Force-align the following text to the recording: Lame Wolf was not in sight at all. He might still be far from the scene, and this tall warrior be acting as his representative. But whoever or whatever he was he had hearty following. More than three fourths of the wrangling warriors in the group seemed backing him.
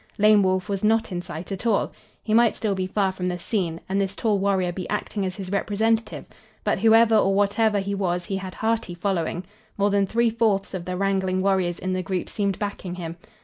Lame 0.17 0.41
Wolf 0.41 0.67
was 0.67 0.83
not 0.83 1.11
in 1.11 1.21
sight 1.21 1.51
at 1.51 1.67
all. 1.67 1.91
He 2.23 2.33
might 2.33 2.55
still 2.55 2.73
be 2.73 2.87
far 2.87 3.11
from 3.11 3.27
the 3.27 3.37
scene, 3.37 3.79
and 3.87 4.01
this 4.01 4.15
tall 4.15 4.39
warrior 4.39 4.71
be 4.71 4.89
acting 4.89 5.27
as 5.27 5.35
his 5.35 5.51
representative. 5.51 6.27
But 6.63 6.79
whoever 6.79 7.15
or 7.15 7.35
whatever 7.35 7.79
he 7.79 7.93
was 7.93 8.25
he 8.25 8.37
had 8.37 8.55
hearty 8.55 8.95
following. 8.95 9.45
More 9.77 9.91
than 9.91 10.07
three 10.07 10.31
fourths 10.31 10.73
of 10.73 10.85
the 10.85 10.97
wrangling 10.97 11.43
warriors 11.43 11.77
in 11.77 11.93
the 11.93 12.01
group 12.01 12.29
seemed 12.29 12.57
backing 12.57 12.95
him. 12.95 13.15